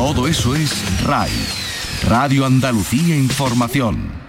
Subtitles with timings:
[0.00, 1.30] Todo eso es RAI,
[2.08, 4.19] Radio Andalucía Información.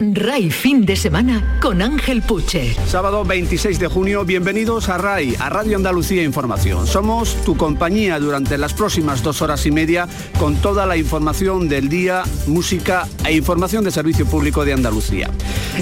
[0.00, 2.76] RAI fin de semana con Ángel Puche.
[2.86, 6.86] Sábado 26 de junio, bienvenidos a RAI, a Radio Andalucía Información.
[6.86, 10.06] Somos tu compañía durante las próximas dos horas y media
[10.38, 15.32] con toda la información del día, música e información de Servicio Público de Andalucía.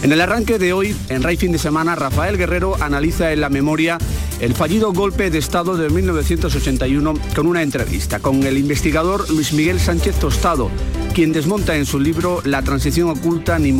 [0.02, 3.50] En el arranque de hoy, en RAI fin de semana, Rafael Guerrero analiza en la
[3.50, 3.98] memoria
[4.40, 9.80] el fallido golpe de Estado de 1981 con una entrevista con el investigador Luis Miguel
[9.80, 10.70] Sánchez Tostado,
[11.14, 13.72] quien desmonta en su libro La transición oculta ni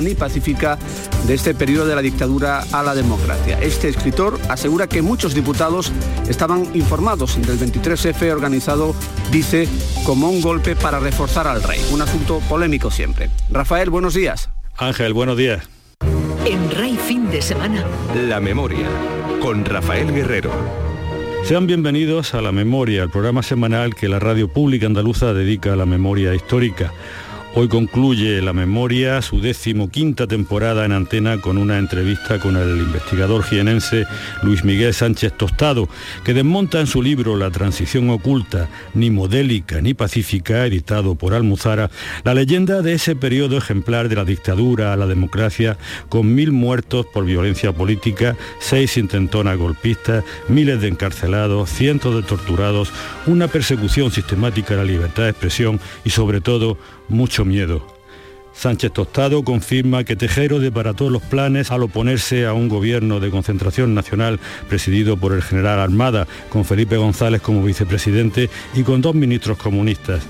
[0.00, 0.78] ni pacífica
[1.26, 3.58] de este periodo de la dictadura a la democracia.
[3.60, 5.92] Este escritor asegura que muchos diputados
[6.28, 8.94] estaban informados del 23F organizado,
[9.30, 9.68] dice,
[10.04, 11.80] como un golpe para reforzar al rey.
[11.92, 13.30] Un asunto polémico siempre.
[13.50, 14.50] Rafael, buenos días.
[14.78, 15.68] Ángel, buenos días.
[16.44, 17.84] En RAI fin de semana.
[18.14, 18.88] La memoria
[19.40, 20.50] con Rafael Guerrero.
[21.44, 25.76] Sean bienvenidos a La Memoria, el programa semanal que la radio pública andaluza dedica a
[25.76, 26.92] la memoria histórica.
[27.54, 33.42] Hoy concluye La Memoria su decimoquinta temporada en antena con una entrevista con el investigador
[33.42, 34.06] jienense
[34.42, 35.86] Luis Miguel Sánchez Tostado,
[36.24, 41.90] que desmonta en su libro La transición oculta, ni modélica ni pacífica, editado por Almuzara,
[42.24, 45.76] la leyenda de ese periodo ejemplar de la dictadura a la democracia,
[46.08, 52.90] con mil muertos por violencia política, seis intentonas golpistas, miles de encarcelados, cientos de torturados,
[53.26, 56.78] una persecución sistemática a la libertad de expresión y sobre todo
[57.12, 57.86] mucho miedo.
[58.52, 63.94] Sánchez Tostado confirma que Tejero desbarató los planes al oponerse a un gobierno de concentración
[63.94, 69.56] nacional presidido por el general Armada, con Felipe González como vicepresidente y con dos ministros
[69.56, 70.22] comunistas.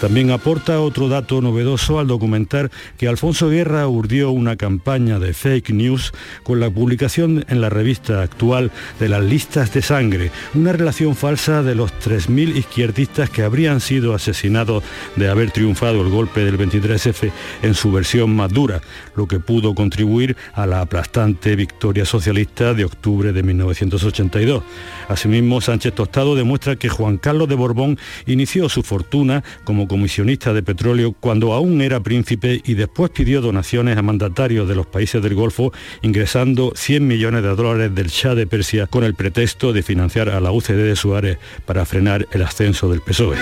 [0.00, 5.70] También aporta otro dato novedoso al documentar que Alfonso Guerra urdió una campaña de fake
[5.70, 11.16] news con la publicación en la revista actual de las listas de sangre, una relación
[11.16, 14.84] falsa de los 3.000 izquierdistas que habrían sido asesinados
[15.16, 18.82] de haber triunfado el golpe del 23F en su versión más dura,
[19.16, 24.62] lo que pudo contribuir a la aplastante victoria socialista de octubre de 1982.
[25.08, 30.62] Asimismo, Sánchez Tostado demuestra que Juan Carlos de Borbón inició su fortuna como comisionista de
[30.62, 35.34] petróleo cuando aún era príncipe y después pidió donaciones a mandatarios de los países del
[35.34, 35.72] Golfo,
[36.02, 40.40] ingresando 100 millones de dólares del Shah de Persia con el pretexto de financiar a
[40.40, 43.36] la UCD de Suárez para frenar el ascenso del PSOE.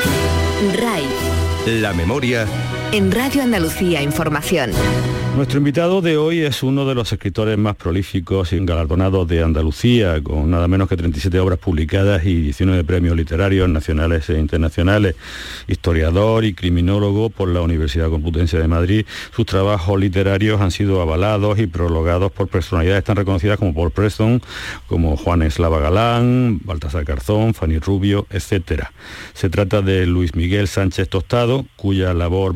[0.79, 1.05] RAI.
[1.81, 2.47] La memoria
[2.95, 4.71] En Radio Andalucía Información.
[5.37, 10.23] Nuestro invitado de hoy es uno de los escritores más prolíficos y galardonados de Andalucía,
[10.23, 15.17] con nada menos que 37 obras publicadas y 19 premios literarios nacionales e internacionales.
[15.67, 21.59] Historiador y criminólogo por la Universidad Complutense de Madrid, sus trabajos literarios han sido avalados
[21.59, 24.41] y prologados por personalidades tan reconocidas como Paul Preston,
[24.87, 28.85] como Juan Eslava Galán, Baltasar Garzón, Fanny Rubio, etc.
[29.33, 32.55] Se trata de Luis Miguel Sánchez Tostado, cuya labor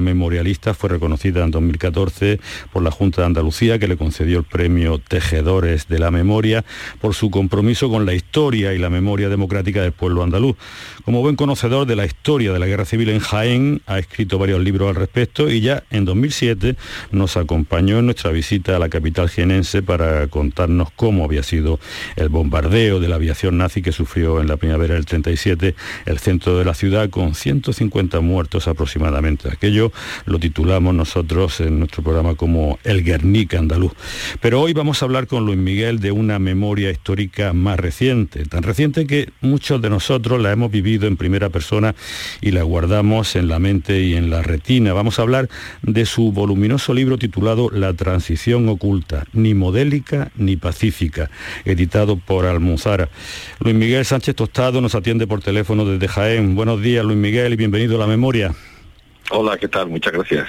[0.75, 2.41] fue reconocida en 2014
[2.73, 6.65] por la Junta de Andalucía, que le concedió el premio Tejedores de la Memoria
[7.01, 10.57] por su compromiso con la historia y la memoria democrática del pueblo andaluz.
[11.05, 14.61] Como buen conocedor de la historia de la Guerra Civil en Jaén, ha escrito varios
[14.61, 16.77] libros al respecto y ya en 2007
[17.11, 21.81] nos acompañó en nuestra visita a la capital jienense para contarnos cómo había sido
[22.17, 25.75] el bombardeo de la aviación nazi que sufrió en la primavera del 37
[26.07, 29.49] el centro de la ciudad con 150 muertos aproximadamente.
[29.51, 29.93] Aquello
[30.27, 33.93] lo titulamos nosotros en nuestro programa como el Guernica andaluz.
[34.41, 38.63] Pero hoy vamos a hablar con Luis Miguel de una memoria histórica más reciente, tan
[38.63, 41.95] reciente que muchos de nosotros la hemos vivido en primera persona
[42.41, 44.93] y la guardamos en la mente y en la retina.
[44.93, 45.49] Vamos a hablar
[45.83, 51.31] de su voluminoso libro titulado La transición oculta, ni modélica ni pacífica,
[51.65, 53.09] editado por Almuzara.
[53.61, 56.55] Luis Miguel Sánchez Tostado nos atiende por teléfono desde Jaén.
[56.55, 58.55] Buenos días, Luis Miguel, y bienvenido a la memoria.
[59.31, 59.89] Hola, ¿qué tal?
[59.89, 60.49] Muchas gracias.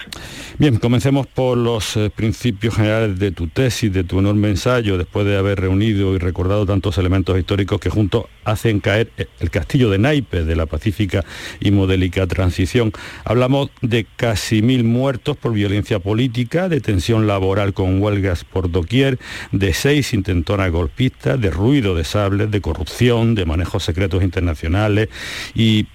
[0.57, 5.25] Bien, comencemos por los eh, principios generales de tu tesis, de tu enorme ensayo, después
[5.25, 9.97] de haber reunido y recordado tantos elementos históricos que juntos hacen caer el castillo de
[9.97, 11.25] naipes de la pacífica
[11.59, 12.93] y modélica transición.
[13.25, 19.19] Hablamos de casi mil muertos por violencia política, de tensión laboral con huelgas por doquier,
[19.51, 25.09] de seis intentonas golpistas, de ruido de sables, de corrupción, de manejos secretos internacionales
[25.53, 25.87] y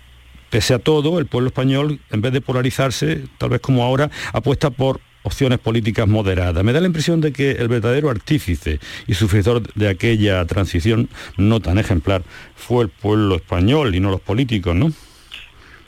[0.55, 4.71] Pese a todo, el pueblo español, en vez de polarizarse, tal vez como ahora, apuesta
[4.71, 6.63] por opciones políticas moderadas.
[6.63, 8.79] Me da la impresión de que el verdadero artífice
[9.09, 12.23] y sufridor de aquella transición no tan ejemplar
[12.55, 14.93] fue el pueblo español y no los políticos, ¿no?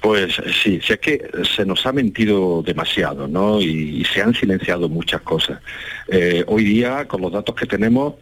[0.01, 3.61] Pues sí, si es que se nos ha mentido demasiado, ¿no?
[3.61, 5.61] Y, y se han silenciado muchas cosas.
[6.09, 8.15] Eh, hoy día, con los datos que tenemos,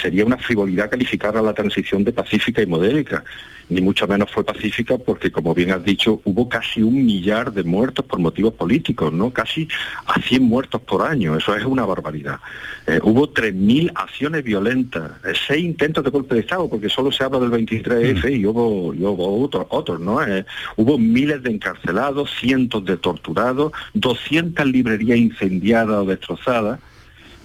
[0.00, 3.24] sería una frivolidad calificar a la transición de pacífica y modélica.
[3.70, 7.64] Ni mucho menos fue pacífica porque, como bien has dicho, hubo casi un millar de
[7.64, 9.30] muertos por motivos políticos, ¿no?
[9.30, 9.68] Casi
[10.06, 12.40] a 100 muertos por año, eso es una barbaridad.
[12.86, 17.24] Eh, hubo 3.000 acciones violentas, eh, seis intentos de golpe de Estado, porque solo se
[17.24, 20.22] habla del 23F y hubo, y otros, ¿no?
[20.26, 26.80] Eh, hubo miles de encarcelados, cientos de torturados, 200 librerías incendiadas o destrozadas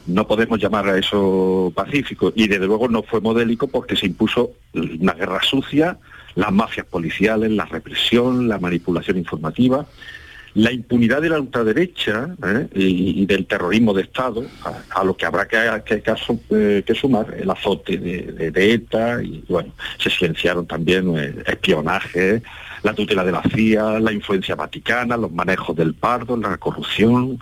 [0.07, 4.51] no podemos llamar a eso pacífico y desde luego no fue modélico porque se impuso
[4.73, 5.97] una guerra sucia,
[6.35, 9.85] las mafias policiales, la represión, la manipulación informativa,
[10.55, 12.67] la impunidad de la ultraderecha ¿eh?
[12.75, 14.45] y, del terrorismo de Estado,
[14.89, 20.09] a, lo que habrá que, eh, que, sumar el azote de, ETA y bueno, se
[20.09, 22.43] silenciaron también eh, espionaje,
[22.83, 27.39] la tutela de la CIA, la influencia vaticana, los manejos del pardo, la corrupción,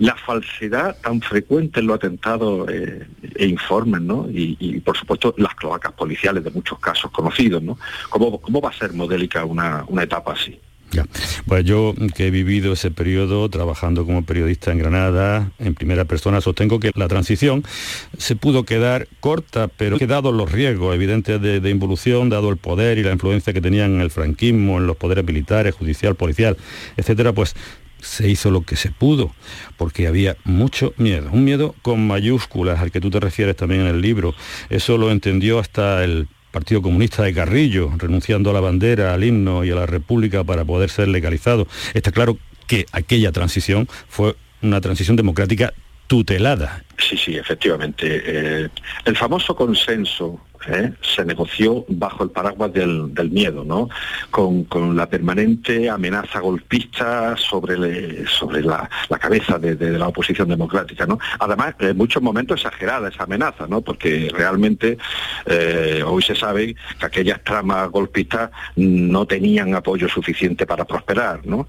[0.00, 3.06] la falsedad tan frecuente en los atentados eh,
[3.36, 4.26] e informes, ¿no?
[4.30, 7.78] Y, por supuesto las cloacas policiales de muchos casos conocidos, ¿no?
[8.08, 10.58] ¿Cómo, cómo va a ser modélica una, etapa así?
[10.90, 11.06] Ya.
[11.46, 16.40] Pues yo que he vivido ese periodo trabajando como periodista en Granada, en primera persona,
[16.40, 17.62] sostengo que la transición
[18.16, 22.56] se pudo quedar corta, pero que dado los riesgos evidentes de, de, involución, dado el
[22.56, 26.56] poder y la influencia que tenían el franquismo, en los poderes militares, judicial, policial,
[26.96, 27.54] etcétera, pues
[28.00, 29.34] se hizo lo que se pudo,
[29.76, 33.88] porque había mucho miedo, un miedo con mayúsculas al que tú te refieres también en
[33.88, 34.34] el libro.
[34.68, 39.64] Eso lo entendió hasta el Partido Comunista de Carrillo, renunciando a la bandera, al himno
[39.64, 41.66] y a la República para poder ser legalizado.
[41.94, 45.72] Está claro que aquella transición fue una transición democrática
[46.06, 46.84] tutelada.
[46.98, 48.22] Sí, sí, efectivamente.
[48.24, 48.68] Eh,
[49.04, 50.92] el famoso consenso ¿eh?
[51.00, 53.88] se negoció bajo el paraguas del, miedo, ¿no?
[54.30, 58.88] Con, la permanente amenaza golpista sobre, sobre la,
[59.20, 61.06] cabeza de, la oposición democrática.
[61.06, 61.18] ¿no?
[61.38, 63.80] Además, en muchos momentos exagerada esa amenaza, ¿no?
[63.80, 64.98] porque realmente
[65.46, 71.46] eh, hoy se sabe que aquellas tramas golpistas no tenían apoyo suficiente para prosperar.
[71.46, 71.68] ¿no?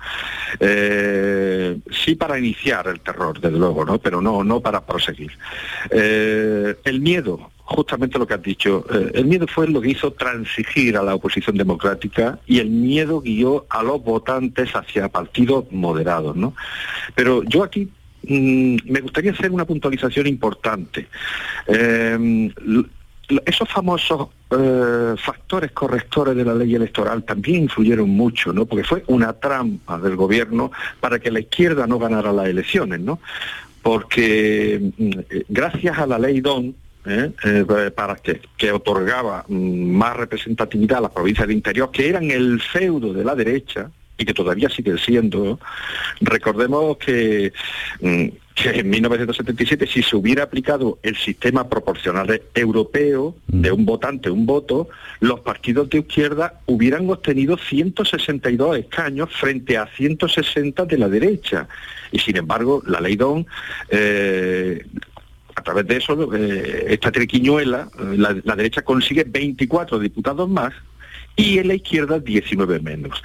[0.59, 3.99] Eh, sí para iniciar el terror, desde luego, ¿no?
[3.99, 5.31] pero no, no para proseguir.
[5.91, 8.85] el miedo justamente lo que has dicho.
[8.94, 13.21] Eh, el miedo fue lo que hizo transigir a la oposición democrática y el miedo
[13.21, 16.53] guió a los votantes hacia partidos moderados, ¿no?
[17.15, 17.89] Pero yo aquí
[18.27, 21.07] mm, me gustaría hacer una puntualización importante.
[21.68, 22.51] Em,
[23.45, 28.65] esos famosos eh, factores correctores de la ley electoral también influyeron mucho, ¿no?
[28.65, 33.19] Porque fue una trampa del gobierno para que la izquierda no ganara las elecciones, ¿no?
[33.81, 36.75] Porque mm, eh, gracias a la ley DON,
[37.06, 37.31] ¿eh?
[37.44, 42.31] Eh, para que, que, otorgaba mm, más representatividad a las provincias del interior, que eran
[42.31, 45.59] el feudo de la derecha y que todavía siguen siendo.
[46.21, 47.51] Recordemos que,
[48.01, 53.75] mm, que en 1977, si se hubiera aplicado el sistema proporcional europeo de mm.
[53.75, 54.89] un votante, un voto,
[55.19, 61.68] los partidos de izquierda hubieran obtenido 162 escaños frente a 160 de la derecha.
[62.12, 63.48] Y sin embargo, la ley DON
[63.89, 64.86] eh,
[65.56, 70.74] a través de eso, eh, esta triquiñuela, eh, la, derecha consigue 24 diputados más
[71.41, 73.21] y en la izquierda 19 menos.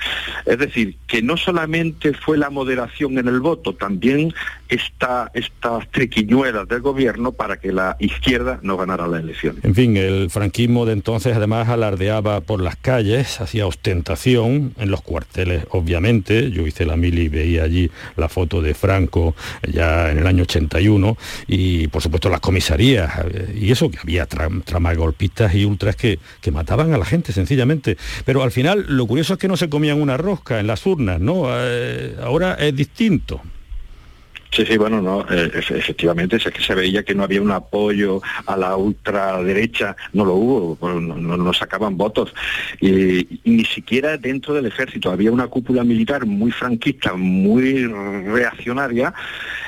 [0.47, 4.33] Es decir, que no solamente fue la moderación en el voto, también
[4.69, 9.59] esta, estas triquiñuelas del gobierno para que la izquierda no ganara la elección.
[9.63, 15.03] En fin, el franquismo de entonces además alardeaba por las calles, hacía ostentación en los
[15.03, 16.51] cuarteles, obviamente.
[16.51, 19.35] Yo hice la mili y veía allí la foto de Franco
[19.71, 23.13] ya en el año 81 y por supuesto las comisarías
[23.55, 27.97] y eso que había tramas golpistas y ultras que, que mataban a la gente sencillamente.
[28.25, 31.21] Pero al final lo curioso es que no se comían una rosca en las urnas,
[31.21, 31.47] ¿no?
[31.49, 33.41] Eh, ahora es distinto.
[34.57, 38.23] Sí, sí, bueno, no, eh, efectivamente, es que se veía que no había un apoyo
[38.47, 42.33] a la ultraderecha, no lo hubo, no, sacaban votos,
[42.81, 49.13] y, ni siquiera dentro del ejército había una cúpula militar muy franquista, muy reaccionaria,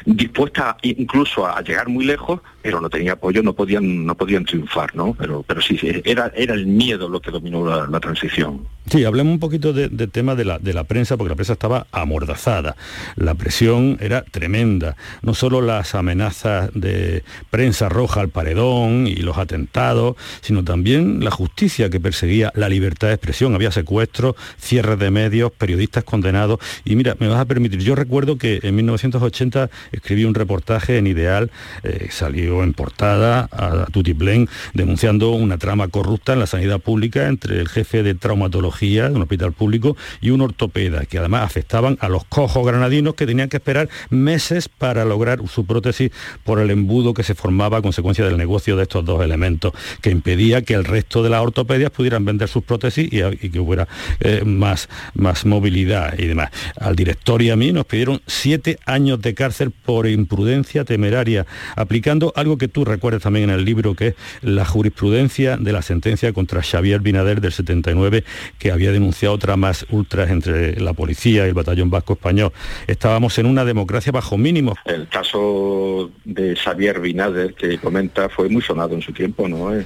[0.07, 4.95] dispuesta incluso a llegar muy lejos, pero no tenía apoyo, no podían, no podían triunfar,
[4.95, 5.15] ¿no?
[5.15, 8.67] Pero, pero sí, era, era el miedo lo que dominó la, transición.
[8.91, 11.55] Sí, hablemos un poquito del de tema de la, de la prensa, porque la prensa
[11.55, 12.77] estaba amordazada,
[13.17, 19.39] la presión era tremenda no solo las amenazas de prensa roja al paredón y los
[19.39, 23.55] atentados, sino también la justicia que perseguía la libertad de expresión.
[23.55, 26.61] Había secuestros, cierres de medios, periodistas condenados.
[26.85, 31.07] Y mira, me vas a permitir, yo recuerdo que en 1980 escribí un reportaje en
[31.07, 31.51] Ideal,
[31.83, 37.59] eh, salió en portada a, Tutiplén denunciando una trama corrupta en la sanidad pública entre
[37.61, 42.09] el jefe de traumatología de un hospital público y un ortopeda, que además afectaban a
[42.09, 46.11] los cojos granadinos que tenían que esperar meses para lograr su prótesis
[46.45, 50.11] por el embudo que se formaba a consecuencia del negocio de estos dos elementos, que
[50.11, 53.89] impedía que el resto de las ortopedias pudieran vender sus prótesis y, que hubiera
[54.21, 56.51] eh, más, más movilidad y demás.
[56.77, 61.47] Al director y a mí nos pidieron siete años de cárcel por imprudencia temeraria,
[61.77, 65.83] aplicando algo que tú recuerdas también en el libro, que es la jurisprudencia de la
[65.83, 68.25] sentencia contra Xavier Binader del 79,
[68.59, 72.53] que había denunciado tramas ultras entre la policía y el batallón vasco español.
[72.87, 74.75] Estábamos en una democracia bajo mínimo.
[74.85, 79.75] El caso de Xavier Binader que comenta fue muy sonado en su tiempo, ¿no?
[79.75, 79.85] Eh,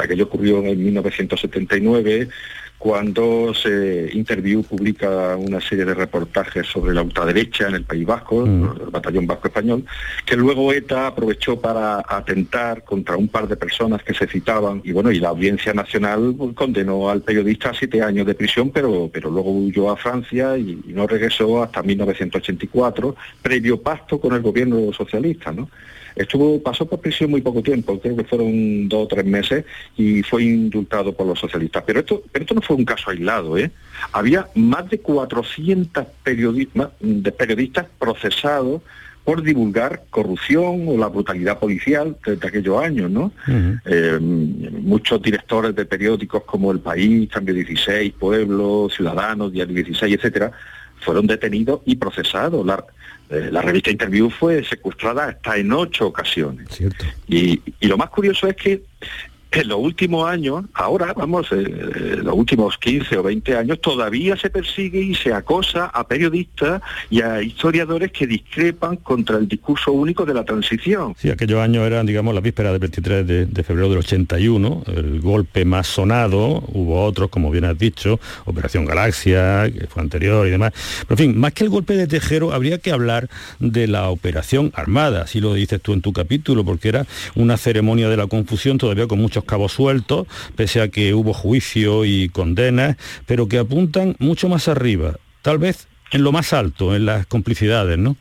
[0.00, 2.28] aquello ocurrió en 1979
[2.80, 8.46] cuando se Interview publica una serie de reportajes sobre la ultraderecha en el País Vasco,
[8.46, 8.80] mm.
[8.84, 9.84] el batallón vasco español,
[10.24, 14.92] que luego ETA aprovechó para atentar contra un par de personas que se citaban y
[14.92, 19.30] bueno, y la Audiencia Nacional condenó al periodista a siete años de prisión, pero, pero
[19.30, 24.90] luego huyó a Francia y, y no regresó hasta 1984, previo pacto con el gobierno
[24.94, 25.68] socialista, ¿no?
[26.16, 29.64] Estuvo, pasó por prisión muy poco tiempo, creo que fueron dos o tres meses,
[29.96, 31.82] y fue indultado por los socialistas.
[31.86, 33.70] Pero esto, pero esto no fue un caso aislado, ¿eh?
[34.12, 38.82] Había más de 400 periodistas, de periodistas procesados
[39.24, 43.32] por divulgar corrupción o la brutalidad policial de, aquellos años, ¿no?
[43.84, 50.52] Eh, muchos directores de periódicos como El País, Cambio 16, Pueblo, Ciudadanos, Diario 16, etcétera,
[51.00, 52.64] fueron detenidos y procesados.
[52.64, 52.84] La,
[53.30, 56.66] eh, la revista Interview fue secuestrada hasta en ocho ocasiones.
[57.28, 58.82] Y, y, lo más curioso es que
[59.52, 64.36] en los últimos años, ahora vamos, eh, eh, los últimos 15 o 20 años, todavía
[64.36, 66.80] se persigue y se acosa a periodistas
[67.10, 71.14] y a historiadores que discrepan contra el discurso único de la transición.
[71.18, 75.64] Sí, aquellos años eran, digamos, la víspera del 23 de, febrero del 81, el golpe
[75.64, 80.72] más sonado, hubo otros, como bien has dicho, Operación Galaxia, que fue anterior y demás.
[81.06, 83.28] Pero en fin, más que el golpe de Tejero, habría que hablar
[83.58, 88.08] de la Operación Armada, así lo dices tú en tu capítulo, porque era una ceremonia
[88.08, 92.96] de la confusión todavía con muchos cabos sueltos, pese a que hubo juicio y condenas,
[93.26, 97.98] pero que apuntan mucho más arriba, tal vez en lo más alto, en las complicidades,
[97.98, 98.16] ¿no?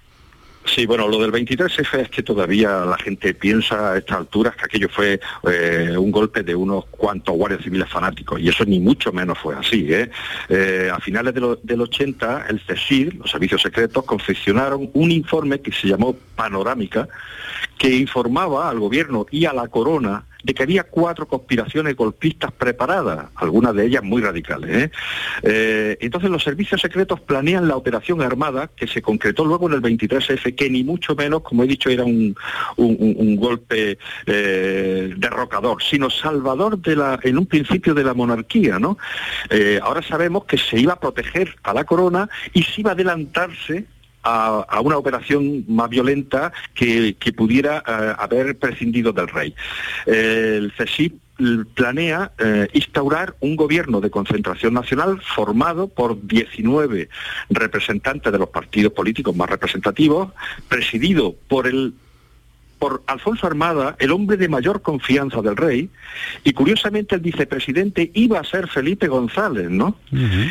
[0.65, 4.65] Sí, bueno, lo del 23F es que todavía la gente piensa a estas alturas que
[4.65, 9.11] aquello fue eh, un golpe de unos cuantos guardias civiles fanáticos, y eso ni mucho
[9.11, 9.91] menos fue así.
[9.91, 10.11] ¿eh?
[10.49, 15.87] eh a finales del 80, el CESIR, los servicios secretos, confeccionaron un informe que se
[15.87, 17.07] llamó Panorámica,
[17.77, 23.27] que informaba al gobierno y a la corona de que había cuatro conspiraciones golpistas preparadas,
[23.35, 24.69] algunas de ellas muy radicales.
[24.69, 24.91] ¿eh?
[25.43, 29.81] Eh, entonces los servicios secretos planean la operación armada que se concretó luego en el
[29.81, 32.35] 23F, que ni mucho menos, como he dicho, era un,
[33.35, 38.79] golpe eh, derrocador, sino salvador de la, en un principio de la monarquía.
[38.79, 38.97] ¿no?
[39.81, 43.85] ahora sabemos que se iba a proteger a la corona y se iba a adelantarse
[44.29, 49.55] a, una operación más violenta que, pudiera eh, haber prescindido del rey.
[50.05, 51.13] el CESIP
[51.73, 57.09] planea eh, instaurar un gobierno de concentración nacional formado por 19
[57.49, 60.33] representantes de los partidos políticos más representativos,
[60.67, 61.93] presidido por el
[62.79, 65.89] por Alfonso Armada, el hombre de mayor confianza del rey,
[66.43, 69.97] y curiosamente el vicepresidente iba a ser Felipe González, ¿no?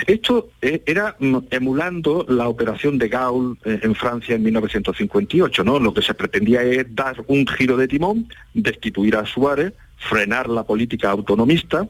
[0.06, 1.16] Esto eh, era
[1.50, 5.80] emulando la operación de Gaulle eh, en Francia en 1958, ¿no?
[5.80, 10.64] Lo que se pretendía es dar un giro de timón, destituir a Suárez, frenar la
[10.64, 11.88] política autonomista,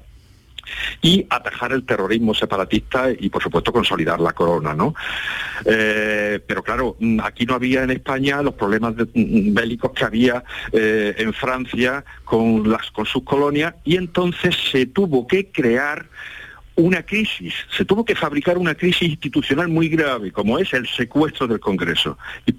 [1.03, 4.95] y atajar el terrorismo separatista y, por supuesto, consolidar la corona, ¿no?
[5.65, 10.05] Eh, pero claro, mm, aquí no había en España los problemas mm, mm, bélicos que
[10.05, 16.07] había eh, en Francia con, las, con sus colonias y entonces se tuvo que crear
[16.77, 21.49] una crisis, se tuvo que fabricar una crisis institucional muy grave, como es el secuestro
[21.49, 22.17] del Congreso,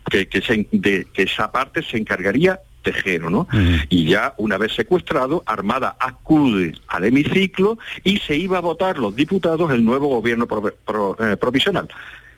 [0.10, 3.48] que, que esa parte se encargaría Tejero, ¿no?
[3.90, 9.16] Y ya una vez secuestrado, Armada acude al hemiciclo y se iba a votar los
[9.16, 10.48] diputados el nuevo gobierno
[11.20, 11.90] eh, provisional.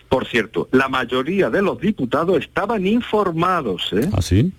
[0.10, 3.94] Por cierto, la mayoría de los diputados estaban informados.
[3.94, 4.10] ¿eh?
[4.12, 4.52] ¿Ah, sí?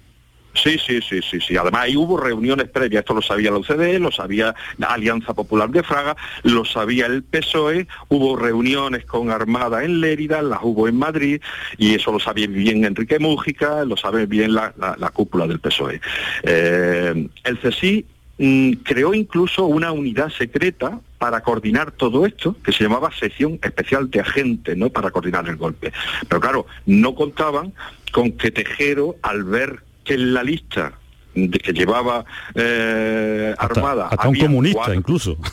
[0.55, 1.57] Sí, sí, sí, sí, sí.
[1.57, 5.71] Además ahí hubo reuniones previas, esto lo sabía la UCD, lo sabía la Alianza Popular
[5.71, 10.99] de Fraga, lo sabía el PSOE, hubo reuniones con Armada en Lérida, las hubo en
[10.99, 11.41] Madrid,
[11.79, 14.73] y eso lo sabía bien Enrique Mújica, lo sabe bien la,
[15.13, 16.01] cúpula del PSOE.
[16.43, 18.05] Eh, el CSI
[18.39, 24.11] mm, creó incluso una unidad secreta para coordinar todo esto, que se llamaba sección especial
[24.11, 24.91] de agentes, ¿no?
[24.91, 25.93] Para coordinar el golpe.
[26.29, 27.73] Pero claro, no contaban
[28.13, 30.93] con que Tejero, al ver que en la lista
[31.35, 34.09] de que llevaba eh, armada.
[34.09, 35.37] Hasta un comunista incluso.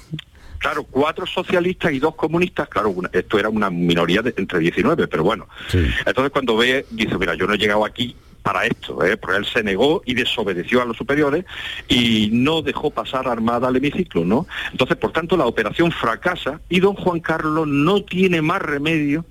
[0.59, 5.23] Claro, cuatro socialistas y dos comunistas, claro, esto era una minoría de, entre 19, pero
[5.23, 5.47] bueno.
[5.71, 8.13] Entonces cuando ve, dice, mira, yo no he llegado aquí
[8.43, 9.17] para esto, ¿eh?
[9.37, 11.45] él se negó y desobedeció a los superiores
[11.87, 14.47] y no dejó pasar armada al hemiciclo, ¿no?
[14.71, 19.23] Entonces, por tanto, la operación fracasa y don Juan Carlos no tiene más remedio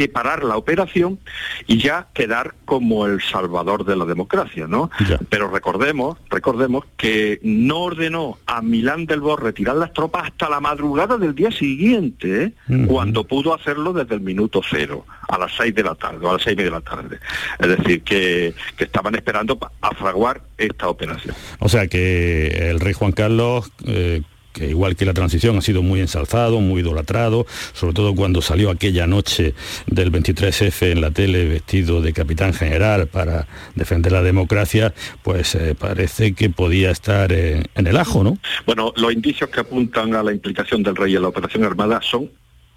[0.00, 1.18] que parar la operación
[1.66, 4.90] y ya quedar como el salvador de la democracia, ¿no?
[5.28, 10.58] Pero recordemos, recordemos que no ordenó a Milán del Bor retirar las tropas hasta la
[10.58, 12.52] madrugada del día siguiente, ¿eh?
[12.86, 16.32] cuando pudo hacerlo desde el minuto cero, a las seis de la tarde, o a
[16.34, 17.18] las seis de la tarde.
[17.58, 21.34] Es decir, que, estaban esperando a fraguar esta operación.
[21.58, 25.82] O sea que el rey Juan Carlos eh, que igual que la transición ha sido
[25.82, 29.54] muy ensalzado, muy idolatrado, sobre todo cuando salió aquella noche
[29.86, 35.74] del 23F en la tele vestido de capitán general para defender la democracia, pues eh,
[35.78, 38.38] parece que podía estar en el ajo, ¿no?
[38.66, 42.30] Bueno, los indicios que apuntan a la implicación del rey en la operación armada son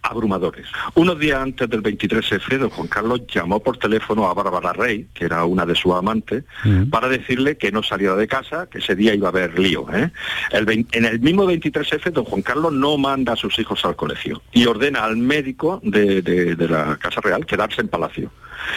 [0.04, 0.68] abrumadores.
[0.96, 5.26] Unos días antes del 23F, don Juan Carlos llamó por teléfono a Bárbara Rey, que
[5.26, 6.44] era una de sus amantes,
[6.92, 9.88] para decirle que no saliera de casa, que ese día iba a haber lío.
[9.94, 10.12] ¿eh?
[10.52, 14.66] en el mismo 23F, don Juan Carlos no manda a sus hijos al colegio y
[14.66, 18.32] ordena al médico de la Casa Real quedarse en palacio.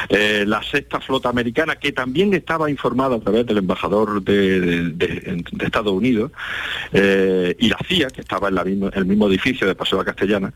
[0.08, 4.94] Eh, la sexta flota americana, que también estaba informada a través del embajador de,
[5.60, 6.32] Estados Unidos,
[6.92, 10.52] eh, y la CIA, que estaba en, el mismo edificio de Paseo de Castellana,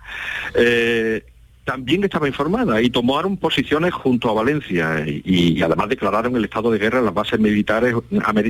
[0.55, 1.25] eh,
[1.65, 6.79] también estaba informada y tomaron posiciones junto a Valencia y, además declararon el estado de
[6.79, 7.95] guerra en las bases militares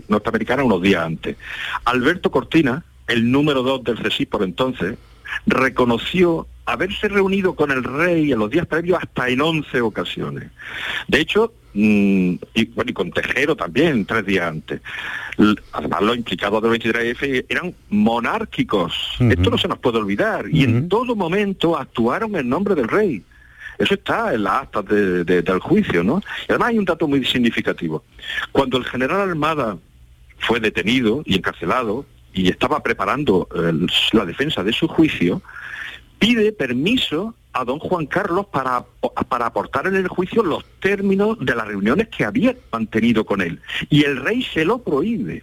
[0.08, 1.36] norteamericanas unos días antes.
[1.84, 4.96] Alberto Cortina, el número dos del CSI por entonces,
[5.46, 10.50] reconoció haberse reunido con el rey en los días previos hasta en 11 ocasiones.
[11.08, 14.80] De hecho, mm, y, con Tejero también, tres días antes.
[15.72, 19.16] Además, los implicados del 23F eran monárquicos.
[19.18, 20.46] Esto no se nos puede olvidar.
[20.50, 23.22] Y en todo momento actuaron en nombre del rey.
[23.78, 26.20] Eso está en las actas del juicio, ¿no?
[26.46, 28.04] Y además hay un dato muy significativo.
[28.52, 29.78] Cuando el general Armada
[30.40, 35.42] fue detenido y encarcelado y estaba preparando eh, la defensa de su juicio,
[36.20, 38.84] pide permiso a don Juan Carlos para,
[39.28, 43.60] para aportar en el juicio los términos de las reuniones que había mantenido con él.
[43.88, 45.42] Y el rey se lo prohíbe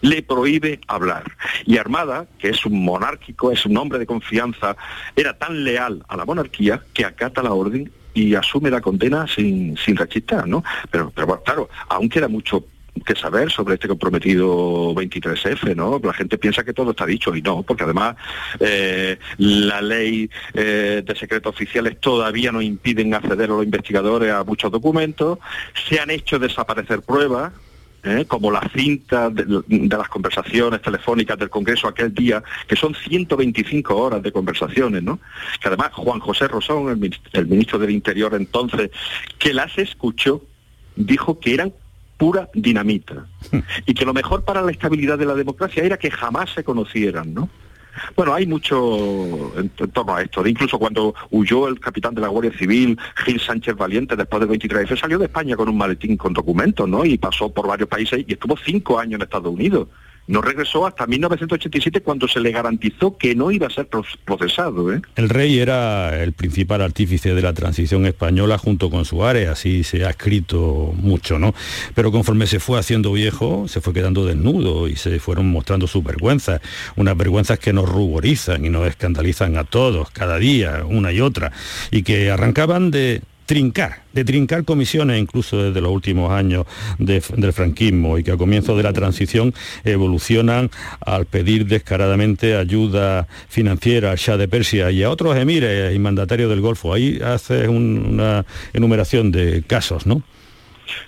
[0.00, 1.24] le prohíbe hablar.
[1.64, 4.76] Y Armada, que es un monárquico, es un hombre de confianza,
[5.16, 9.78] era tan leal a la monarquía que acata la orden y asume la condena sin,
[9.78, 10.62] sin rechistar, ¿no?
[10.90, 12.66] Pero, pero claro, aún queda mucho
[13.04, 16.00] que saber sobre este comprometido 23F, ¿no?
[16.02, 18.16] La gente piensa que todo está dicho y no, porque además
[18.60, 24.44] eh, la ley eh, de secretos oficiales todavía no impiden acceder a los investigadores a
[24.44, 25.38] muchos documentos,
[25.88, 27.52] se han hecho desaparecer pruebas,
[28.04, 28.24] ¿eh?
[28.26, 34.22] como la cinta de, las conversaciones telefónicas del Congreso aquel día, que son 125 horas
[34.22, 35.18] de conversaciones, ¿no?
[35.60, 38.90] Que además Juan José Rosón, el, el ministro del Interior entonces,
[39.38, 40.42] que las escuchó,
[40.96, 41.72] dijo que eran
[42.16, 43.26] pura dinamita.
[43.86, 47.34] y que lo mejor para la estabilidad de la democracia era que jamás se conocieran,
[47.34, 47.48] ¿no?
[48.16, 50.46] Bueno, hay mucho en, torno a esto.
[50.46, 54.98] Incluso cuando huyó el capitán de la Guardia Civil, Gil Sánchez Valiente, después del 23F,
[54.98, 57.04] salió de España con un maletín con documentos, ¿no?
[57.04, 59.88] Y pasó por varios países y estuvo cinco años en Estados Unidos
[60.26, 63.88] no regresó hasta 1987 cuando se le garantizó que no iba a ser
[64.24, 64.92] procesado.
[64.92, 65.02] ¿eh?
[65.16, 70.04] El rey era el principal artífice de la transición española junto con Suárez, así se
[70.04, 71.54] ha escrito mucho, ¿no?
[71.94, 76.02] Pero conforme se fue haciendo viejo, se fue quedando desnudo y se fueron mostrando sus
[76.02, 76.60] vergüenzas,
[76.96, 81.52] unas vergüenzas que nos ruborizan y nos escandalizan a todos, cada día, una y otra,
[81.90, 86.66] y que arrancaban de trincar, de trincar comisiones incluso desde los últimos años
[86.98, 89.54] del franquismo y que a comienzo de la transición
[89.84, 95.98] evolucionan al pedir descaradamente ayuda financiera al Shah de Persia y a otros emires y
[95.98, 96.94] mandatarios del Golfo.
[96.94, 100.22] Ahí hace una enumeración de casos, ¿no?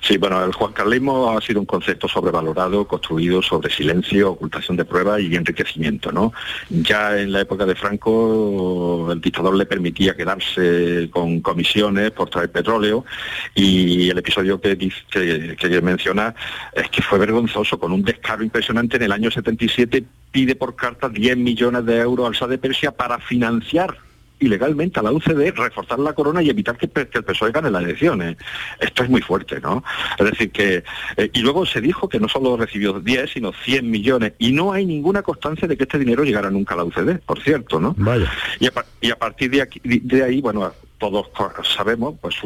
[0.01, 5.21] Sí, bueno, el juancarlismo ha sido un concepto sobrevalorado, construido sobre silencio, ocultación de pruebas
[5.21, 6.33] y enriquecimiento, ¿no?
[6.71, 12.51] Ya en la época de Franco el dictador le permitía quedarse con comisiones por traer
[12.51, 13.05] petróleo
[13.55, 16.35] y el episodio que, que, que menciona
[16.73, 21.09] es que fue vergonzoso, con un descaro impresionante en el año 77 pide por carta
[21.09, 24.06] 10 millones de euros al SA de Persia para financiar
[24.39, 28.37] ilegalmente a la UCD reforzar la corona y evitar que, el PSOE gane las elecciones.
[28.81, 29.83] Esto es muy fuerte, ¿no?
[30.19, 30.85] Es decir, que...
[31.17, 34.73] Eh, y luego se dijo que no solo recibió 10, sino 100 millones, y no
[34.73, 37.95] hay ninguna constancia de que este dinero llegara nunca a la UCD, por cierto, ¿no?
[37.99, 38.31] Vaya.
[38.61, 41.29] Y a, partir de, aquí, de ahí, bueno, todos
[41.77, 42.37] sabemos, pues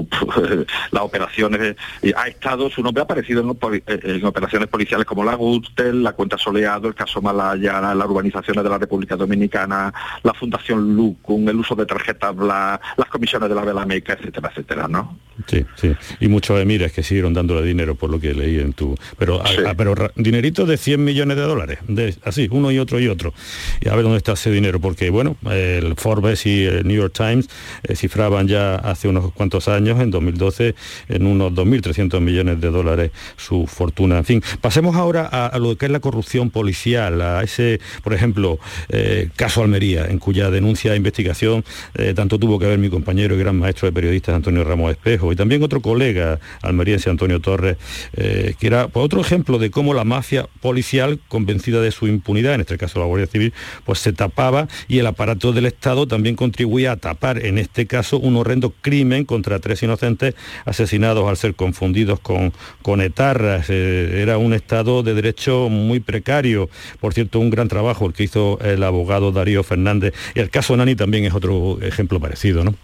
[0.91, 1.77] las operaciones,
[2.17, 6.89] ha estado, su nombre ha aparecido en, operaciones policiales como la Gürtel, la Cuenta Soleado,
[6.89, 11.87] el caso Malaya, las urbanizaciones de la República Dominicana, la Fundación Lucum, el uso de
[11.87, 15.19] tarjetas las comisiones de la Vela Meca, etcétera, etcétera, ¿no?
[15.47, 15.95] Sí, sí.
[16.21, 18.95] Y muchos emires que siguieron dándole dinero por lo que leí en tu...
[19.19, 19.43] Pero,
[19.77, 23.33] pero dinerito de 100 millones de dólares, de, así, uno y otro y otro.
[23.81, 27.15] Y a ver dónde está ese dinero, porque bueno, el Forbes y el New York
[27.15, 27.49] Times
[27.85, 30.75] eh, cifraban ya hace unos cuantos años, en 2012,
[31.09, 34.19] en unos 2.300 millones de dólares su fortuna.
[34.19, 38.59] En fin, pasemos ahora a, lo que es la corrupción policial, a ese, por ejemplo,
[38.89, 43.35] eh, caso Almería, en cuya denuncia e investigación eh, tanto tuvo que ver mi compañero
[43.35, 47.77] y gran maestro de periodistas Antonio Ramos Espejo y también otro colega almeriense Antonio Torres,
[48.13, 52.61] que era pues, otro ejemplo de cómo la mafia policial, convencida de su impunidad, en
[52.61, 53.53] este caso la Guardia Civil,
[53.85, 58.19] pues se tapaba y el aparato del Estado también contribuía a tapar, en este caso,
[58.19, 63.67] un horrendo crimen contra tres inocentes asesinados al ser confundidos con, con etarras.
[63.69, 66.69] Eh, era un Estado de derecho muy precario.
[67.01, 70.15] Por cierto, un gran trabajo el que hizo el abogado Darío Fernández.
[70.35, 72.75] Y el caso Nani también es otro ejemplo parecido, ¿no?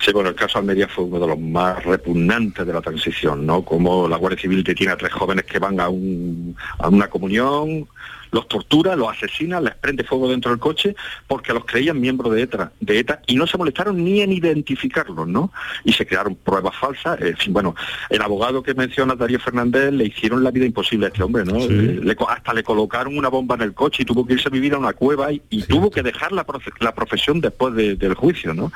[0.00, 3.62] Sí, bueno, el caso Almería fue uno de los más repugnantes de la transición, ¿no?
[3.62, 7.88] Como la Guardia Civil detiene a tres jóvenes que van a, a una comunión,
[8.30, 10.94] los tortura, los asesina, les prende fuego dentro del coche
[11.26, 15.26] porque los creían miembros de ETA, de ETA y no se molestaron ni en identificarlos,
[15.26, 15.52] ¿no?
[15.84, 17.20] Y se crearon pruebas falsas.
[17.20, 17.74] En fin, bueno,
[18.10, 21.56] el abogado que menciona Darío Fernández le hicieron la vida imposible a este hombre, ¿no?
[21.58, 24.74] Eh, hasta le colocaron una bomba en el coche y tuvo que irse a vivir
[24.74, 28.72] a una cueva y, tuvo que dejar la, profesión después del juicio, ¿no?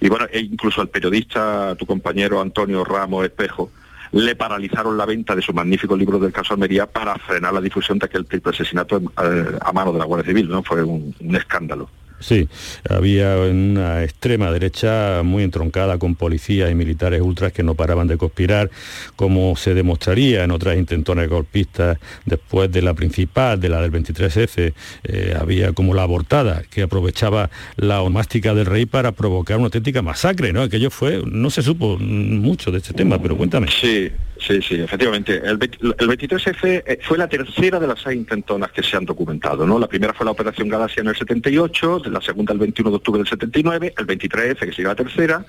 [0.00, 3.70] Y bueno, e incluso el periodista, tu compañero Antonio Ramos Espejo,
[4.14, 7.98] le paralizaron la venta de su magnífico libro del caso Almería para frenar la difusión
[7.98, 10.62] de aquel triple asesinato eh, a mano de la Guardia Civil, ¿no?
[10.62, 11.90] Fue un escándalo.
[12.20, 12.48] Sí,
[12.88, 18.16] había una extrema derecha muy entroncada con policías y militares ultras que no paraban de
[18.16, 18.70] conspirar,
[19.16, 24.72] como se demostraría en otras intentones golpistas después de la principal, de la del 23F.
[25.04, 30.00] Eh, había como la abortada, que aprovechaba la omástica del rey para provocar una auténtica
[30.00, 30.62] masacre, ¿no?
[30.62, 33.68] Aquello fue, no se supo mucho de este tema, pero cuéntame.
[33.68, 34.10] Sí,
[34.46, 35.40] Sí, sí, efectivamente.
[35.42, 39.66] El, 23F eh, fue la tercera de las seis intentonas que se han documentado.
[39.66, 39.78] ¿no?
[39.78, 43.18] La primera fue la Operación Galaxia en el 78, la segunda el 21 de octubre
[43.20, 45.46] del 79, el 23F, que sería la tercera,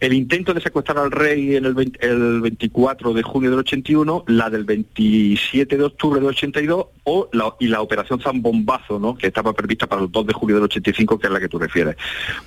[0.00, 4.64] el intento de secuestrar al rey en el, 24 de junio del 81, la del
[4.64, 9.16] 27 de octubre del 82 o la, y la operación Zambombazo, ¿no?
[9.16, 11.58] que estaba prevista para el 2 de julio del 85, que es la que tú
[11.58, 11.96] refieres.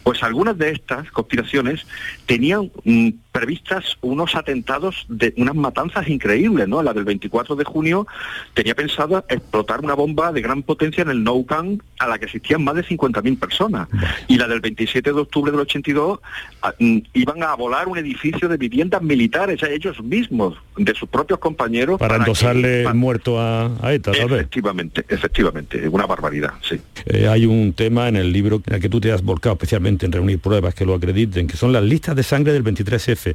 [0.03, 1.85] Pues algunas de estas conspiraciones
[2.25, 6.81] tenían mm, previstas unos atentados de unas matanzas increíbles, ¿no?
[6.81, 8.07] La del 24 de junio
[8.55, 12.25] tenía pensado explotar una bomba de gran potencia en el Nou Camp a la que
[12.25, 13.89] existían más de 50.000 personas.
[14.27, 16.19] Y la del 27 de octubre del 82
[16.63, 21.07] ah, mm, iban a volar un edificio de viviendas militares a ellos mismos, de sus
[21.07, 21.99] propios compañeros.
[21.99, 24.31] Para, endosarle el muerto a, ETA, ¿sabes?
[24.31, 26.79] Efectivamente, efectivamente, una barbaridad, sí.
[27.05, 30.05] Eh, hay un tema en el libro en el que tú te has volcado especialmente
[30.05, 33.26] en reunir pruebas que lo acrediten, que son las listas de sangre del 23F.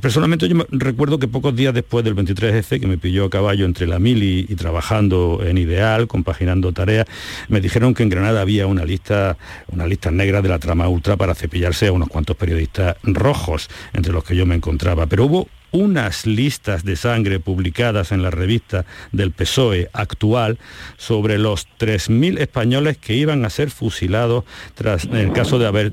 [0.00, 3.86] Personalmente yo recuerdo que pocos días después del 23F, que me pilló a caballo entre
[3.86, 7.06] la mili y, trabajando en Ideal, compaginando tareas,
[7.48, 9.36] me dijeron que en Granada había una lista,
[9.68, 14.12] una lista negra de la trama ultra para cepillarse a unos cuantos periodistas rojos, entre
[14.12, 15.06] los que yo me encontraba.
[15.06, 20.58] Pero hubo unas listas de sangre publicadas en la revista del PSOE actual
[20.96, 25.92] sobre los 3.000 españoles que iban a ser fusilados tras el caso de haber,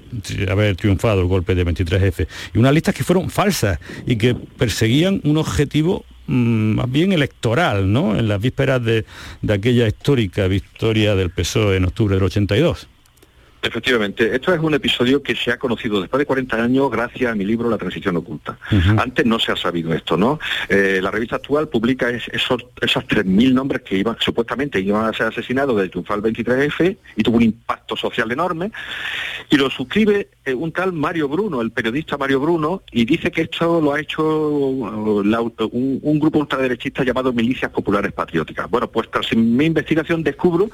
[0.50, 2.28] haber triunfado el golpe de 23F.
[2.54, 7.92] Y unas listas que fueron falsas y que perseguían un objetivo mm, más bien electoral,
[7.92, 8.18] ¿no?
[8.18, 9.06] En las vísperas de,
[9.42, 12.88] de aquella histórica victoria del PSOE en octubre del 82.
[13.62, 17.36] Efectivamente, esto es un episodio que se ha conocido después de 40 años gracias a
[17.36, 18.58] mi libro La transición oculta.
[18.98, 20.40] Antes no se ha sabido esto, ¿no?
[20.70, 25.28] Eh, la revista actual publica esos, esos 3.000 nombres que iban, supuestamente iban a ser
[25.28, 28.72] asesinados del triunfal 23F y tuvo un impacto social enorme.
[29.50, 33.42] Y lo suscribe eh, un tal Mario Bruno, el periodista Mario Bruno, y dice que
[33.42, 38.70] esto lo ha hecho un, un grupo ultraderechista llamado Milicias Populares Patrióticas.
[38.70, 40.70] Bueno, pues tras mi investigación descubro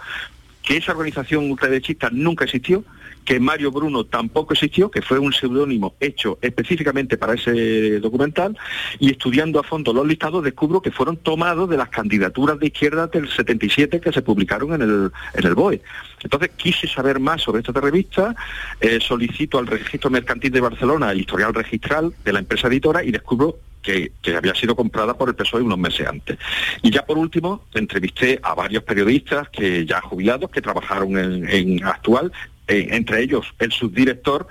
[0.65, 2.84] que esa organización ultraderechista nunca existió,
[3.23, 8.58] que Mario Bruno tampoco existió, que fue un seudónimo hecho específicamente para ese documental,
[8.99, 13.08] y estudiando a fondo los listados descubro que fueron tomados de las candidaturas de izquierda
[13.08, 15.82] del 77 que se publicaron en el, en el BOE.
[16.23, 18.36] Entonces quise saber más sobre esta revista,
[18.80, 23.12] eh, solicito al registro mercantil de Barcelona el historial registral de la empresa editora y
[23.12, 26.38] descubro que, había sido comprada por el PSOE unos meses antes.
[26.82, 32.32] Y ya por último, entrevisté a varios periodistas que ya jubilados, que trabajaron en, Actual,
[32.67, 34.48] eh, entre ellos el subdirector,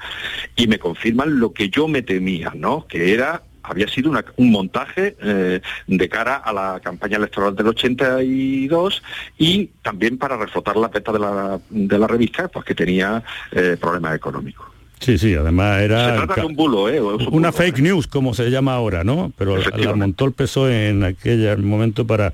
[0.55, 2.87] y me confirman lo que yo me temía, ¿no?
[2.87, 9.03] Que era había sido un montaje eh, de cara a la campaña electoral del 82
[9.38, 13.79] y también para reflotar la peta de la, de la revista, pues que tenía eh,
[13.81, 14.74] problemas económicos.
[15.05, 16.12] Sí, sí, además era...
[16.12, 16.99] Se trata de un bulo, ¿eh?
[17.31, 19.33] una fake news, como se llama ahora, ¿no?
[19.37, 22.33] Pero la montó el PSOE en aquel momento para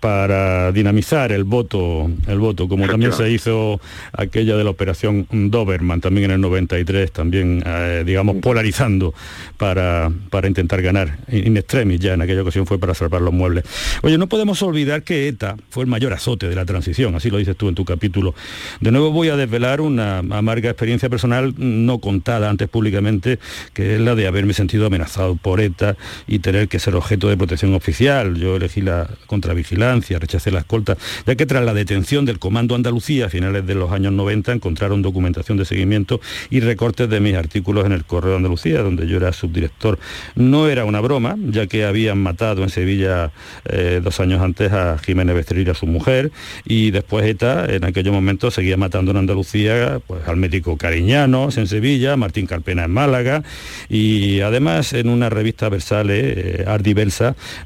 [0.00, 3.80] para dinamizar el voto, el voto, como también se hizo
[4.12, 9.12] aquella de la operación Doberman, también en el 93, también, eh, digamos, polarizando
[9.56, 11.18] para, para intentar ganar.
[11.28, 13.64] In extremis ya en aquella ocasión fue para salvar los muebles.
[14.02, 17.38] Oye, no podemos olvidar que ETA fue el mayor azote de la transición, así lo
[17.38, 18.34] dices tú en tu capítulo.
[18.80, 23.40] De nuevo voy a desvelar una amarga experiencia personal no contada antes públicamente,
[23.72, 25.96] que es la de haberme sentido amenazado por ETA
[26.28, 28.36] y tener que ser objeto de protección oficial.
[28.36, 29.87] Yo elegí la contravigilancia
[30.18, 30.96] rechacé la escolta,
[31.26, 35.02] ya que tras la detención del Comando Andalucía a finales de los años 90 encontraron
[35.02, 36.20] documentación de seguimiento
[36.50, 39.98] y recortes de mis artículos en el Correo de Andalucía, donde yo era subdirector.
[40.34, 43.32] No era una broma, ya que habían matado en Sevilla
[43.64, 46.30] eh, dos años antes a Jiménez Becerril, a su mujer,
[46.64, 51.66] y después ETA en aquellos momentos seguía matando en Andalucía pues, al médico Cariñanos en
[51.66, 53.42] Sevilla, Martín Carpena en Málaga,
[53.88, 56.94] y además en una revista Versale, eh, Ardi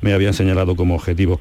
[0.01, 1.41] me habían señalado como objetivo.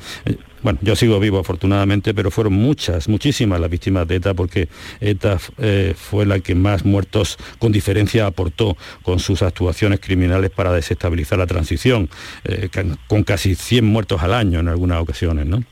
[0.63, 4.67] Bueno, yo sigo vivo afortunadamente, pero fueron muchas, muchísimas las víctimas de ETA porque
[4.99, 10.71] ETA eh, fue la que más muertos con diferencia aportó con sus actuaciones criminales para
[10.71, 12.09] desestabilizar la transición,
[12.43, 12.69] eh,
[13.07, 15.63] con casi 100 muertos al año en algunas ocasiones, ¿no?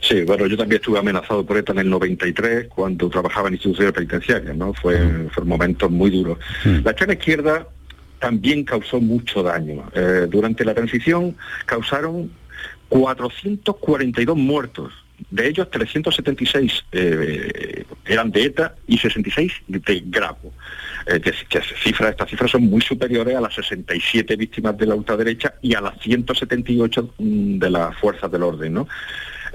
[0.00, 3.92] Sí, bueno, yo también estuve amenazado por ETA en el 93 cuando trabajaba en instituciones
[3.92, 4.72] penitenciarias, ¿no?
[4.74, 5.30] Fue, mm.
[5.30, 6.38] fue un momento muy duro.
[6.64, 6.84] Mm.
[6.84, 7.66] La extrema izquierda
[8.18, 9.84] también causó mucho daño.
[9.94, 11.36] Eh, durante la transición
[11.66, 12.30] causaron
[12.94, 14.92] 442 muertos.
[15.28, 20.52] De ellos, 376 eh, eran de ETA y 66 de Grapo.
[21.06, 25.74] Eh, que, estas cifras son muy superiores a las 67 víctimas de la ultraderecha y
[25.74, 28.74] a las 178 mm, de las fuerzas del orden.
[28.74, 28.86] ¿no?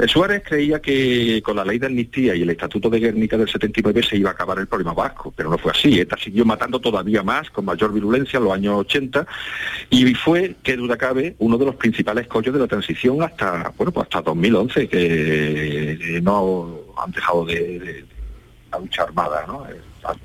[0.07, 4.01] Suárez creía que con la ley de amnistía y el Estatuto de Guernica del 79
[4.03, 5.99] se iba a acabar el problema vasco, pero no fue así.
[5.99, 9.27] ETA siguió matando todavía más, con mayor virulencia en los años 80,
[9.89, 13.91] y fue, que duda cabe, uno de los principales collos de la transición hasta, bueno,
[13.91, 18.05] pues hasta 2011, que no han dejado de,
[18.71, 19.67] la lucha armada, ¿no?
[19.67, 19.81] Eh,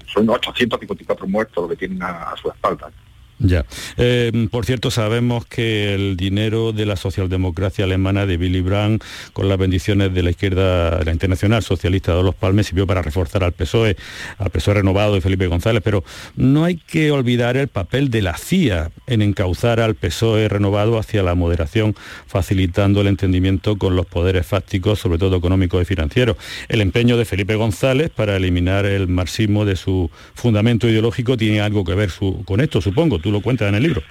[0.06, 2.92] son 854 muertos lo que tienen a, a su espalda.
[3.38, 3.66] Ya.
[3.96, 9.48] Eh, por cierto, sabemos que el dinero de la socialdemocracia alemana de Willy Brandt, con
[9.48, 13.52] las bendiciones de la izquierda, la Internacional Socialista de los Palmes, sirvió para reforzar al
[13.52, 13.96] PSOE,
[14.38, 16.04] al PSOE renovado de Felipe González, pero
[16.36, 21.22] no hay que olvidar el papel de la CIA en encauzar al PSOE renovado hacia
[21.22, 21.94] la moderación,
[22.26, 26.36] facilitando el entendimiento con los poderes fácticos, sobre todo económicos y financieros.
[26.68, 31.84] El empeño de Felipe González para eliminar el marxismo de su fundamento ideológico tiene algo
[31.84, 32.10] que ver
[32.44, 34.02] con esto, supongo tú lo cuentas en el libro.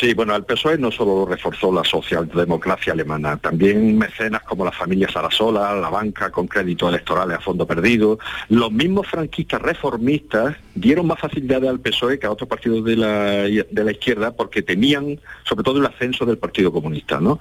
[0.00, 5.08] Sí, bueno, el PSOE no solo reforzó la socialdemocracia alemana, también mecenas como la familia
[5.10, 11.20] Sarasola, la banca con créditos electorales a fondo perdido, los mismos franquistas reformistas dieron más
[11.20, 15.62] facilidades al PSOE que a otros partidos de la, de la izquierda porque tenían sobre
[15.62, 17.20] todo el ascenso del Partido Comunista.
[17.20, 17.38] ¿no?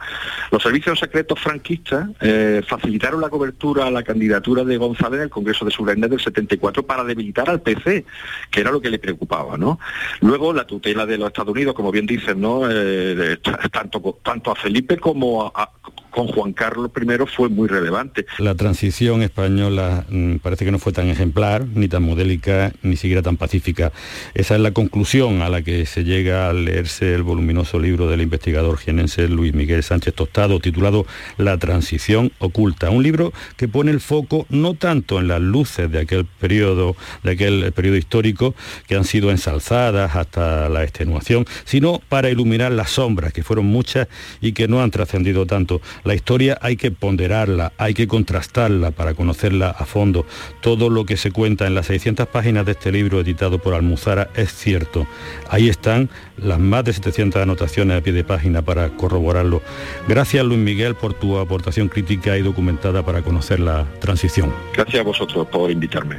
[0.52, 5.30] Los servicios secretos franquistas eh, facilitaron la cobertura a la candidatura de González en el
[5.30, 8.06] Congreso de Surenes del 74 para debilitar al PC,
[8.50, 9.58] que era lo que le preocupaba.
[9.58, 9.80] ¿no?
[10.20, 12.70] Luego la tutela de los Estados Unidos, como bien dicen, ¿no?
[12.70, 13.38] Eh,
[13.72, 15.70] tanto, tanto a Felipe como a,
[16.12, 18.26] con Juan Carlos I fue muy relevante.
[18.38, 23.22] La transición española mm, parece que no fue tan ejemplar, ni tan modélica, ni siquiera
[23.22, 23.92] tan pacífica.
[24.34, 28.22] Esa es la conclusión a la que se llega al leerse el voluminoso libro del
[28.22, 31.06] investigador jienense Luis Miguel Sánchez Tostado, titulado
[31.38, 32.90] La transición oculta.
[32.90, 37.32] Un libro que pone el foco no tanto en las luces de aquel periodo, de
[37.32, 38.54] aquel periodo histórico,
[38.88, 44.08] que han sido ensalzadas hasta la extenuación, sino para iluminar las sombras, que fueron muchas
[44.42, 45.82] y que no han trascendido tanto.
[46.04, 50.26] La historia hay que ponderarla, hay que contrastarla para conocerla a fondo.
[50.62, 54.30] Todo lo que se cuenta en las 600 páginas de este libro editado por Almuzara
[54.36, 55.08] es cierto.
[55.50, 59.62] Ahí están las más de 700 anotaciones a pie de página para corroborarlo.
[60.08, 64.54] Gracias Luis Miguel por tu aportación crítica y documentada para conocer la transición.
[64.74, 66.18] Gracias a vosotros por invitarme.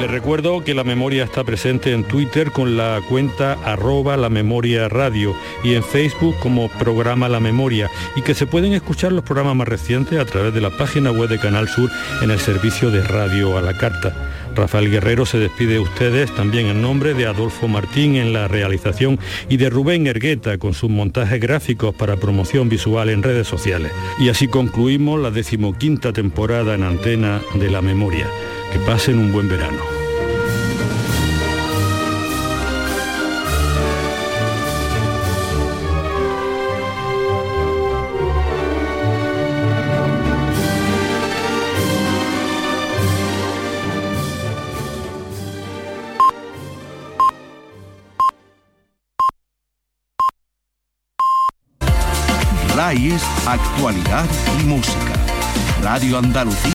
[0.00, 4.88] Les recuerdo que La Memoria está presente en Twitter con la cuenta arroba La Memoria
[4.88, 9.54] Radio y en Facebook como programa La Memoria y que se pueden escuchar los programas
[9.54, 11.90] más recientes a través de la página web de Canal Sur
[12.22, 14.32] en el servicio de radio a la carta.
[14.54, 19.18] Rafael Guerrero se despide de ustedes también en nombre de Adolfo Martín en la realización
[19.48, 23.92] y de Rubén Ergueta con sus montajes gráficos para promoción visual en redes sociales.
[24.18, 28.26] Y así concluimos la decimoquinta temporada en antena de la memoria.
[28.74, 29.78] Que pasen un buen verano.
[52.74, 53.12] RAI
[53.46, 54.26] actualidad
[54.58, 55.14] y música.
[55.80, 56.58] Radio Andalucía